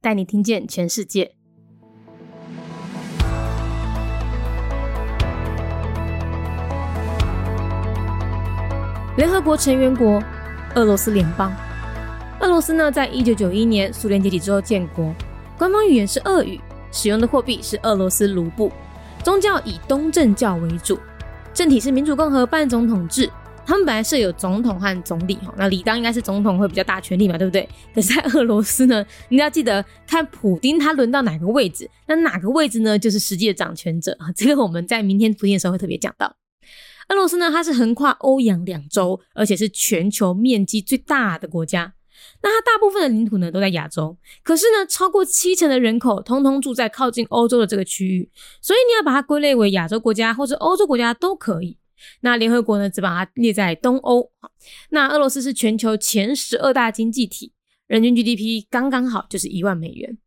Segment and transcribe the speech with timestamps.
[0.00, 1.32] 带你听见全世界。
[9.16, 10.22] 联合国成员国
[10.76, 11.52] 俄罗斯联邦。
[12.40, 15.12] 俄罗斯呢，在一九九一年苏联解体之后建国，
[15.58, 16.60] 官方语言是俄语，
[16.92, 18.70] 使用的货币是俄罗斯卢布，
[19.24, 20.96] 宗教以东正教为主，
[21.52, 23.28] 政体是民主共和半总统制。
[23.68, 27.68] 他们本来是有总统和总理哈，那理当应该是总统会比较大权力嘛，对不对？
[27.94, 36.34] 可是，在俄罗斯呢，你要记得看普丁他轮到哪个位置，那哪个位置呢，就是实际的掌权者啊 这个我们在明天普丁的时候会特别讲到。
[37.10, 41.92] 俄罗斯呢，它是横跨欧洋两洲，而且是全球面积最大的国家。
[42.42, 48.30] 那它大部分的领土呢都在亚洲，可是呢，超过七成的人口通通住在靠近欧洲的这个区域，
[48.62, 51.76] 所以你要把它归类为亚洲国家或者欧洲国家都可以。
[52.20, 54.30] 那联合国呢，只把它列在东欧。
[54.90, 57.52] 那俄罗斯是全球前十二大经济体，
[57.86, 60.18] 人均 GDP 刚刚好就是一万美元。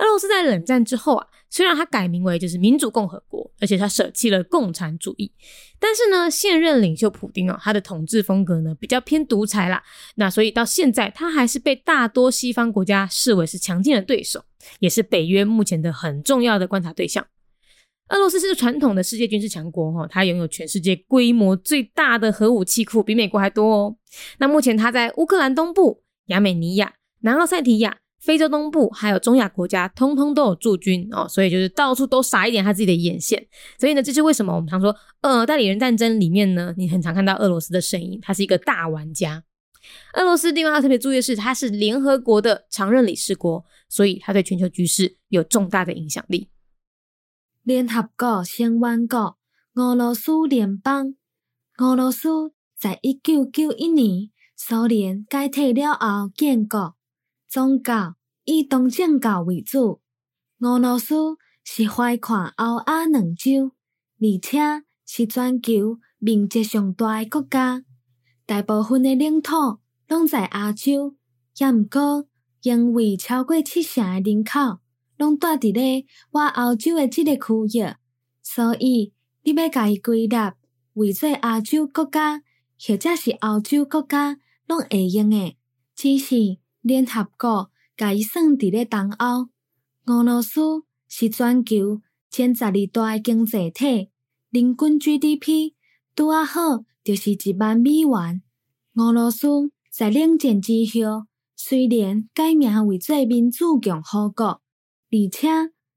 [0.00, 5.30] 俄罗斯在冷战之后啊，虽然它改名为就是民主共和国，而且它舍弃了共产主义，
[5.78, 9.80] 但是呢，现任领袖普丁啊，他的统治风格呢比较偏独裁啦。
[10.16, 14.44] 那所以到现在，他还是被大多西方国家视为是强劲的对手，
[14.80, 17.24] 也是北约目前的很重要的观察对象。
[18.10, 23.96] 俄罗斯是传统的世界军事强国，哈，它拥有全世界规模最大的核武器库，比美国还多哦。
[24.38, 33.46] 那目前它在乌克兰东部、亚美尼亚、南奥塞提亚、非洲东部，还有中亚国家，通通都有驻军哦，所以就是到处都撒一点他自己的眼线。
[33.78, 39.44] 所以呢，这是为什么我们常说，呃，代理人战争里面呢，你很常看到俄罗斯的身影，他是一个大玩家。
[40.14, 46.48] 俄罗斯另外要特别注意的是，它是联合国的常任理事国，所以它对全球局势有重大的影响力。
[47.62, 49.36] 联合国成员国
[49.74, 51.14] 俄罗斯联邦。
[51.78, 56.96] 俄罗斯在一九九一年苏联解体了后建国，
[57.48, 60.00] 宗教以东正教为主。
[60.60, 63.72] 俄罗斯是怀看欧亚两洲，
[64.18, 64.58] 而且
[65.06, 67.84] 是全球面积上大的国家。
[68.46, 71.14] 大部分的领土拢在亚洲，
[71.58, 72.26] 也毋过
[72.62, 74.80] 因为超过七成的人口。
[75.18, 77.94] 拢住伫咧我欧洲诶即个区域，
[78.42, 79.12] 所以
[79.42, 80.54] 你要甲伊归纳
[80.94, 82.42] 为做亚洲国家，
[82.80, 85.56] 或者是欧洲国家，拢会用诶。
[85.94, 86.36] 只是
[86.80, 89.48] 联合国甲伊算伫咧东欧。
[90.06, 90.60] 俄罗斯
[91.08, 92.00] 是全球
[92.30, 94.10] 前十二大诶经济体，
[94.50, 95.74] 人均 GDP
[96.14, 98.42] 拄啊好，就是一万美元。
[98.94, 99.48] 俄罗斯
[99.90, 104.62] 在冷战之后，虽然改名为做民主共和国。
[105.10, 105.48] 而且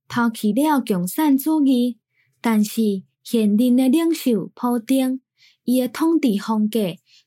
[0.07, 1.97] 抛弃了共产主义，
[2.39, 5.21] 但是现任的领袖普京，
[5.63, 6.79] 伊的统治风格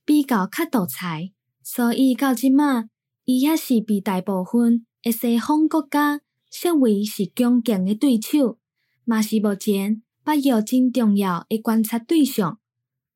[0.05, 2.85] 比较较独裁，所以到即马，
[3.25, 8.59] 伊也是被大部分的西方国家视为是强劲的对手，
[9.05, 12.59] 嘛是目前北约真重要的观察对象。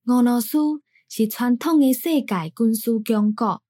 [0.06, 0.58] 俄罗斯
[1.08, 3.62] 是传统的世界军事强国，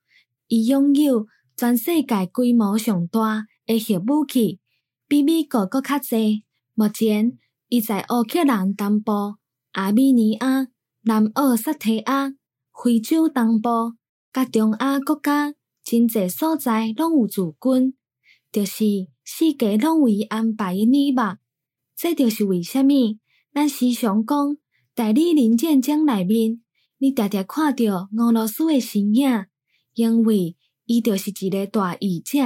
[0.48, 1.26] 伊拥有
[1.56, 4.60] 全世界规模上大的核武器。
[5.08, 6.44] 比美国搁较济。
[6.74, 7.38] 目前，
[7.68, 9.36] 伊在乌克兰东部、
[9.72, 10.68] 阿美尼亚、
[11.00, 12.34] 南奥塞提亚、
[12.74, 13.94] 非洲东部、
[14.30, 17.94] 甲中亚国家真济所在拢有驻军，
[18.52, 18.84] 就是
[19.24, 21.16] 世界拢为安排诶礼物。
[21.96, 23.18] 这就是为虾米
[23.54, 24.58] 咱时常讲
[24.94, 26.60] 代理人战争内面，
[26.98, 29.46] 你常常看到俄罗斯诶身影，
[29.94, 30.54] 因为
[30.84, 32.38] 伊就是一个大义者。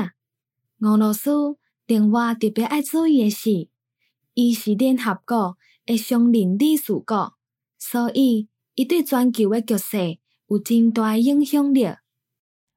[0.79, 1.59] 俄罗斯。
[1.92, 3.70] 另外特别爱注意的是，
[4.34, 7.34] 伊是联合国的常任理事国，
[7.80, 11.96] 所以伊对全球的局势有真大影响力。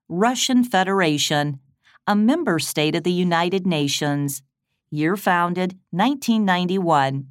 [0.08, 1.58] Russian Federation,
[2.04, 4.40] a member state of the United Nations,
[4.90, 7.26] year founded 1991.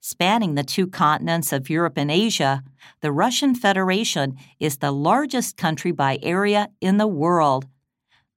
[0.00, 2.62] Spanning the two continents of Europe and Asia,
[3.00, 7.64] the Russian Federation is the largest country by area in the world.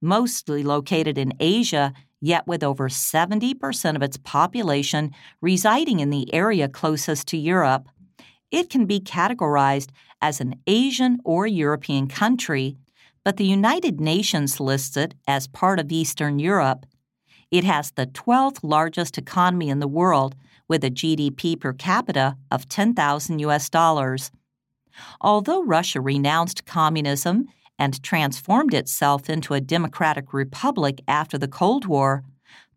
[0.00, 1.92] Mostly located in Asia,
[2.25, 5.11] Yet, with over 70% of its population
[5.41, 7.89] residing in the area closest to Europe,
[8.49, 9.89] it can be categorized
[10.21, 12.77] as an Asian or European country,
[13.25, 16.85] but the United Nations lists it as part of Eastern Europe.
[17.51, 20.33] It has the 12th largest economy in the world
[20.69, 24.31] with a GDP per capita of 10,000 US dollars.
[25.19, 27.49] Although Russia renounced communism
[27.79, 32.23] and transformed itself into a democratic republic after the Cold War,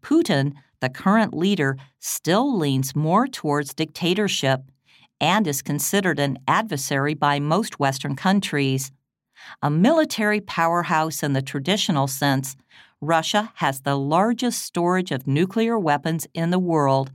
[0.03, 4.63] Putin, the current leader, still leans more towards dictatorship
[5.21, 8.93] and is considered an adversary by most Western countries.
[9.63, 12.57] A military powerhouse in the traditional sense,
[13.01, 17.11] Russia has the largest storage of nuclear weapons in the world,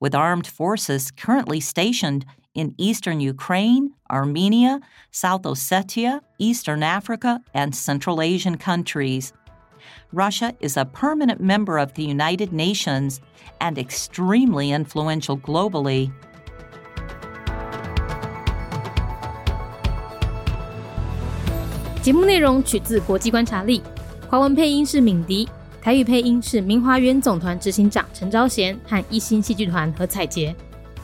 [0.00, 2.24] with armed forces currently stationed
[2.55, 4.79] in eastern Ukraine, Armenia,
[5.11, 9.31] South Ossetia, Eastern Africa, and Central Asian countries.
[10.11, 13.19] Russia is a permanent member of the United Nations
[13.59, 16.11] and extremely influential globally.
[22.01, 23.79] 节目内容取自《国际观察力》，
[24.29, 25.47] 华文配音是敏迪，
[25.81, 30.55] 台语配音是明华园总团执行长陈昭贤和一星戏剧团何彩杰，